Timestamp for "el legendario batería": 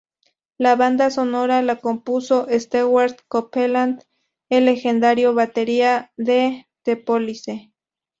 4.49-6.11